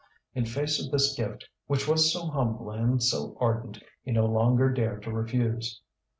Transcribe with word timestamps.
In 0.33 0.45
face 0.47 0.83
of 0.83 0.91
this 0.91 1.13
gift 1.15 1.47
which 1.67 1.87
was 1.87 2.11
so 2.11 2.25
humble 2.25 2.71
and 2.71 3.03
so 3.03 3.37
ardent 3.39 3.83
he 4.01 4.11
no 4.11 4.25
longer 4.25 4.67
dared 4.71 5.03
to 5.03 5.11
refuse. 5.11 5.79